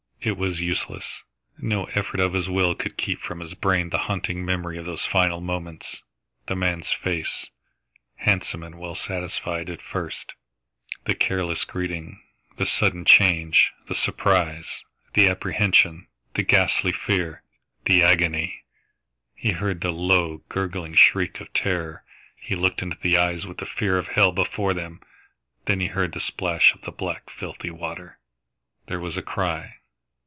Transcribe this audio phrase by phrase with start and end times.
[0.23, 1.23] It was useless.
[1.57, 5.03] No effort of his will could keep from his brain the haunting memory of those
[5.03, 6.03] final moments
[6.45, 7.47] the man's face,
[8.17, 10.35] handsome and well satisfied at first,
[11.05, 12.21] the careless greeting,
[12.57, 14.83] the sudden change, the surprise,
[15.15, 16.05] the apprehension,
[16.35, 17.41] the ghastly fear,
[17.85, 18.63] the agony!
[19.33, 22.03] He heard the low, gurgling shriek of terror;
[22.39, 25.01] he looked into the eyes with the fear of hell before them!
[25.65, 28.19] Then he heard the splash of the black, filthy water.
[28.85, 29.77] There was a cry.